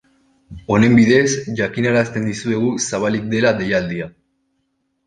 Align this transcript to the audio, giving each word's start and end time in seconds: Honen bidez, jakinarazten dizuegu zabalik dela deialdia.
Honen 0.75 0.95
bidez, 0.99 1.27
jakinarazten 1.59 2.27
dizuegu 2.31 2.73
zabalik 2.89 3.31
dela 3.37 3.57
deialdia. 3.63 4.15